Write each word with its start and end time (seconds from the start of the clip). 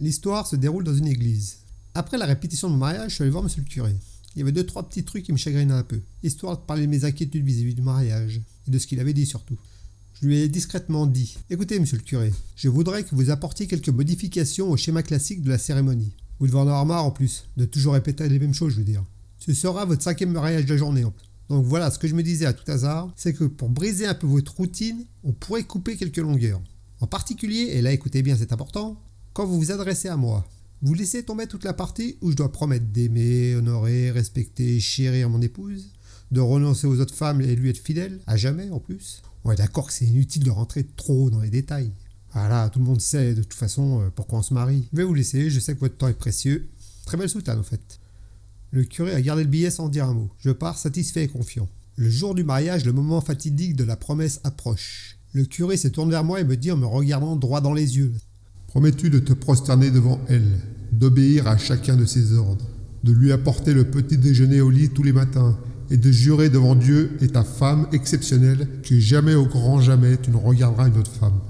L'histoire 0.00 0.46
se 0.46 0.54
déroule 0.54 0.84
dans 0.84 0.94
une 0.94 1.08
église. 1.08 1.58
Après 1.94 2.18
la 2.18 2.26
répétition 2.26 2.70
de 2.70 2.76
mariage, 2.76 3.10
je 3.10 3.14
suis 3.16 3.22
allé 3.22 3.32
voir 3.32 3.42
monsieur 3.42 3.62
le 3.62 3.68
curé. 3.68 3.96
Il 4.36 4.38
y 4.38 4.42
avait 4.42 4.52
deux, 4.52 4.64
trois 4.64 4.88
petits 4.88 5.02
trucs 5.02 5.24
qui 5.24 5.32
me 5.32 5.36
chagrinaient 5.36 5.72
un 5.72 5.82
peu, 5.82 6.00
histoire 6.22 6.56
de 6.56 6.62
parler 6.62 6.82
de 6.82 6.90
mes 6.90 7.04
inquiétudes 7.04 7.44
vis-à-vis 7.44 7.74
du 7.74 7.82
mariage, 7.82 8.40
et 8.68 8.70
de 8.70 8.78
ce 8.78 8.86
qu'il 8.86 9.00
avait 9.00 9.12
dit 9.12 9.26
surtout. 9.26 9.58
Je 10.14 10.26
lui 10.26 10.36
ai 10.36 10.48
discrètement 10.48 11.06
dit 11.06 11.36
Écoutez, 11.50 11.80
monsieur 11.80 11.96
le 11.96 12.04
curé, 12.04 12.32
je 12.54 12.68
voudrais 12.68 13.02
que 13.02 13.16
vous 13.16 13.30
apportiez 13.30 13.66
quelques 13.66 13.88
modifications 13.88 14.70
au 14.70 14.76
schéma 14.76 15.02
classique 15.02 15.42
de 15.42 15.48
la 15.48 15.58
cérémonie. 15.58 16.12
Vous 16.38 16.46
devez 16.46 16.58
en 16.58 16.62
avoir 16.62 16.86
marre 16.86 17.04
en 17.04 17.10
plus, 17.10 17.46
de 17.56 17.64
toujours 17.64 17.94
répéter 17.94 18.28
les 18.28 18.38
mêmes 18.38 18.54
choses, 18.54 18.74
je 18.74 18.78
veux 18.78 18.84
dire. 18.84 19.04
Ce 19.40 19.52
sera 19.52 19.84
votre 19.84 20.02
cinquième 20.04 20.30
mariage 20.30 20.66
de 20.66 20.74
la 20.74 20.78
journée. 20.78 21.04
Donc 21.48 21.64
voilà, 21.64 21.90
ce 21.90 21.98
que 21.98 22.06
je 22.06 22.14
me 22.14 22.22
disais 22.22 22.46
à 22.46 22.52
tout 22.52 22.70
hasard, 22.70 23.12
c'est 23.16 23.32
que 23.32 23.44
pour 23.44 23.68
briser 23.68 24.06
un 24.06 24.14
peu 24.14 24.28
votre 24.28 24.54
routine, 24.54 25.04
on 25.24 25.32
pourrait 25.32 25.64
couper 25.64 25.96
quelques 25.96 26.18
longueurs. 26.18 26.60
En 27.00 27.08
particulier, 27.08 27.70
et 27.72 27.82
là 27.82 27.92
écoutez 27.92 28.22
bien, 28.22 28.36
c'est 28.36 28.52
important, 28.52 29.02
quand 29.38 29.46
vous 29.46 29.60
vous 29.60 29.70
adressez 29.70 30.08
à 30.08 30.16
moi, 30.16 30.44
vous 30.82 30.94
laissez 30.94 31.22
tomber 31.22 31.46
toute 31.46 31.62
la 31.62 31.72
partie 31.72 32.18
où 32.22 32.32
je 32.32 32.36
dois 32.36 32.50
promettre 32.50 32.86
d'aimer, 32.86 33.54
honorer, 33.54 34.10
respecter, 34.10 34.80
chérir 34.80 35.30
mon 35.30 35.40
épouse, 35.40 35.92
de 36.32 36.40
renoncer 36.40 36.88
aux 36.88 36.98
autres 36.98 37.14
femmes 37.14 37.40
et 37.40 37.54
lui 37.54 37.70
être 37.70 37.78
fidèle, 37.78 38.18
à 38.26 38.36
jamais 38.36 38.68
en 38.70 38.80
plus. 38.80 39.22
Ouais, 39.44 39.54
d'accord 39.54 39.86
que 39.86 39.92
c'est 39.92 40.06
inutile 40.06 40.42
de 40.42 40.50
rentrer 40.50 40.84
trop 40.96 41.30
dans 41.30 41.40
les 41.40 41.50
détails. 41.50 41.92
Voilà, 42.32 42.68
tout 42.68 42.80
le 42.80 42.84
monde 42.84 43.00
sait 43.00 43.36
de 43.36 43.44
toute 43.44 43.54
façon 43.54 44.00
euh, 44.00 44.10
pourquoi 44.12 44.40
on 44.40 44.42
se 44.42 44.52
marie. 44.52 44.88
Je 44.92 45.02
vous 45.02 45.14
laisser, 45.14 45.50
je 45.50 45.60
sais 45.60 45.76
que 45.76 45.80
votre 45.80 45.96
temps 45.96 46.08
est 46.08 46.14
précieux. 46.14 46.68
Très 47.06 47.16
belle 47.16 47.28
soutane 47.28 47.60
en 47.60 47.62
fait. 47.62 48.00
Le 48.72 48.82
curé 48.82 49.14
a 49.14 49.22
gardé 49.22 49.44
le 49.44 49.48
billet 49.48 49.70
sans 49.70 49.88
dire 49.88 50.06
un 50.06 50.14
mot. 50.14 50.32
Je 50.40 50.50
pars 50.50 50.76
satisfait 50.76 51.22
et 51.22 51.28
confiant. 51.28 51.68
Le 51.94 52.10
jour 52.10 52.34
du 52.34 52.42
mariage, 52.42 52.84
le 52.84 52.92
moment 52.92 53.20
fatidique 53.20 53.76
de 53.76 53.84
la 53.84 53.94
promesse 53.94 54.40
approche. 54.42 55.16
Le 55.30 55.44
curé 55.44 55.76
se 55.76 55.86
tourne 55.86 56.10
vers 56.10 56.24
moi 56.24 56.40
et 56.40 56.44
me 56.44 56.56
dit 56.56 56.72
en 56.72 56.76
me 56.76 56.86
regardant 56.86 57.36
droit 57.36 57.60
dans 57.60 57.72
les 57.72 57.98
yeux. 57.98 58.12
Promets-tu 58.68 59.08
de 59.08 59.18
te 59.18 59.32
prosterner 59.32 59.90
devant 59.90 60.20
elle, 60.28 60.60
d'obéir 60.92 61.48
à 61.48 61.56
chacun 61.56 61.96
de 61.96 62.04
ses 62.04 62.34
ordres, 62.34 62.66
de 63.02 63.12
lui 63.12 63.32
apporter 63.32 63.72
le 63.72 63.90
petit 63.90 64.18
déjeuner 64.18 64.60
au 64.60 64.70
lit 64.70 64.90
tous 64.90 65.02
les 65.02 65.12
matins, 65.12 65.58
et 65.90 65.96
de 65.96 66.12
jurer 66.12 66.50
devant 66.50 66.74
Dieu 66.74 67.16
et 67.22 67.28
ta 67.28 67.44
femme 67.44 67.88
exceptionnelle 67.92 68.68
que 68.82 69.00
jamais 69.00 69.34
au 69.34 69.46
grand 69.46 69.80
jamais 69.80 70.18
tu 70.18 70.30
ne 70.30 70.36
regarderas 70.36 70.88
une 70.88 70.98
autre 70.98 71.10
femme? 71.10 71.40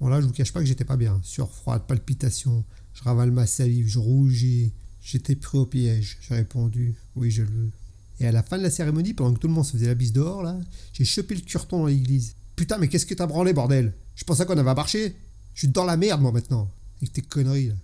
Bon 0.00 0.08
là, 0.08 0.20
je 0.20 0.26
vous 0.26 0.32
cache 0.32 0.52
pas 0.52 0.58
que 0.58 0.66
j'étais 0.66 0.84
pas 0.84 0.96
bien. 0.96 1.20
Sur 1.22 1.48
froide, 1.48 1.82
palpitation, 1.86 2.64
je 2.92 3.04
ravale 3.04 3.30
ma 3.30 3.46
salive, 3.46 3.86
je 3.86 4.00
rougis. 4.00 4.72
J'étais 5.00 5.36
pris 5.36 5.58
au 5.58 5.66
piège. 5.66 6.18
J'ai 6.20 6.34
répondu 6.34 6.96
oui, 7.14 7.30
je 7.30 7.42
le 7.42 7.48
veux. 7.48 7.70
Et 8.18 8.26
à 8.26 8.32
la 8.32 8.42
fin 8.42 8.58
de 8.58 8.64
la 8.64 8.70
cérémonie, 8.70 9.14
pendant 9.14 9.32
que 9.32 9.38
tout 9.38 9.46
le 9.46 9.54
monde 9.54 9.64
se 9.64 9.72
faisait 9.72 9.86
la 9.86 9.94
bise 9.94 10.12
dehors, 10.12 10.42
là, 10.42 10.58
j'ai 10.92 11.04
chopé 11.04 11.36
le 11.36 11.40
curton 11.40 11.78
dans 11.78 11.86
l'église. 11.86 12.34
Putain, 12.56 12.78
mais 12.78 12.88
qu'est-ce 12.88 13.06
que 13.06 13.14
t'as 13.14 13.26
branlé, 13.26 13.52
bordel? 13.52 13.92
Je 14.16 14.24
pensais 14.24 14.44
qu'on 14.44 14.58
avait 14.58 14.74
marché. 14.74 15.14
Je 15.58 15.62
suis 15.62 15.72
dans 15.72 15.82
la 15.82 15.96
merde, 15.96 16.20
moi, 16.20 16.30
maintenant. 16.30 16.70
Avec 16.98 17.14
tes 17.14 17.20
conneries, 17.20 17.70
là. 17.70 17.74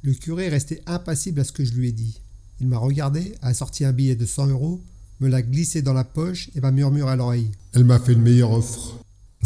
Le 0.00 0.14
curé 0.14 0.48
restait 0.48 0.80
impassible 0.86 1.40
à 1.40 1.44
ce 1.44 1.52
que 1.52 1.62
je 1.62 1.74
lui 1.74 1.88
ai 1.88 1.92
dit. 1.92 2.22
Il 2.58 2.68
m'a 2.68 2.78
regardé, 2.78 3.34
a 3.42 3.52
sorti 3.52 3.84
un 3.84 3.92
billet 3.92 4.16
de 4.16 4.24
100 4.24 4.46
euros, 4.46 4.82
me 5.20 5.28
l'a 5.28 5.42
glissé 5.42 5.82
dans 5.82 5.92
la 5.92 6.04
poche 6.04 6.48
et 6.54 6.62
m'a 6.62 6.70
murmuré 6.70 7.10
à 7.10 7.16
l'oreille. 7.16 7.50
Elle 7.74 7.84
m'a 7.84 7.98
fait 7.98 8.14
une 8.14 8.22
meilleure 8.22 8.52
offre. 8.52 8.96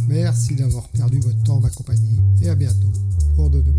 Merci 0.06 0.54
d'avoir 0.54 0.86
perdu 0.90 1.18
votre 1.18 1.42
temps, 1.42 1.58
ma 1.58 1.70
compagnie, 1.70 2.20
et 2.40 2.50
à 2.50 2.54
bientôt 2.54 2.92
pour 3.34 3.50
de. 3.50 3.71